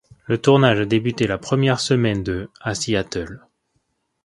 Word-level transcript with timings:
Le 0.25 0.41
tournage 0.41 0.79
a 0.79 0.85
débuté 0.85 1.27
la 1.27 1.37
première 1.37 1.79
semaine 1.79 2.23
de 2.23 2.49
à 2.59 2.73
Seattle. 2.73 3.39